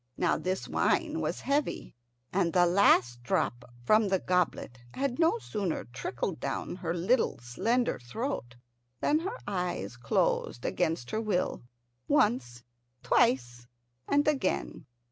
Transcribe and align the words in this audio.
Now 0.17 0.35
this 0.35 0.67
wine 0.67 1.19
was 1.21 1.41
heavy, 1.41 1.95
and 2.33 2.51
the 2.53 2.65
last 2.65 3.21
drop 3.21 3.65
from 3.85 4.07
the 4.07 4.17
goblet 4.17 4.79
had 4.95 5.19
no 5.19 5.37
sooner 5.37 5.85
trickled 5.85 6.39
down 6.39 6.77
her 6.77 6.95
little 6.95 7.37
slender 7.37 7.99
throat 7.99 8.55
than 8.99 9.19
her 9.19 9.37
eyes 9.45 9.97
closed 9.97 10.65
against 10.65 11.11
her 11.11 11.21
will, 11.21 11.61
once, 12.07 12.63
twice, 13.03 13.67
and 14.07 14.27
again. 14.27 14.87